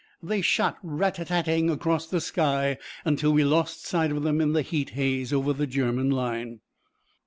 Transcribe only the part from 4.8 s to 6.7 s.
haze over the German line.